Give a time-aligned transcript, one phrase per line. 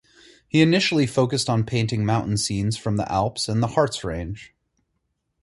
[0.47, 4.55] He initially focused on painting mountain scenes from the Alps and the Harz range.